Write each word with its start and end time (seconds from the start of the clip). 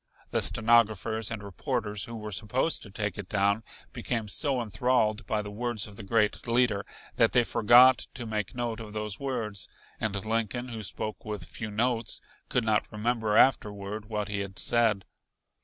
The 0.31 0.41
stenographers 0.41 1.29
and 1.29 1.43
reporters 1.43 2.05
who 2.05 2.15
were 2.15 2.31
supposed 2.31 2.81
to 2.81 2.89
take 2.89 3.19
it 3.19 3.29
down 3.29 3.63
became 3.93 4.27
so 4.29 4.59
enthralled 4.59 5.27
by 5.27 5.43
the 5.43 5.51
words 5.51 5.85
of 5.85 5.95
the 5.95 6.01
great 6.01 6.47
leader 6.47 6.87
that 7.17 7.33
they 7.33 7.43
forgot 7.43 8.07
to 8.15 8.25
make 8.25 8.55
note 8.55 8.79
of 8.79 8.93
those 8.93 9.19
words, 9.19 9.69
and 9.99 10.15
Lincoln, 10.25 10.69
who 10.69 10.81
spoke 10.81 11.23
with 11.23 11.45
few 11.45 11.69
notes, 11.69 12.19
could 12.49 12.63
not 12.65 12.91
remember 12.91 13.37
afterward 13.37 14.05
what 14.05 14.27
he 14.27 14.39
had 14.39 14.57
said. 14.57 15.05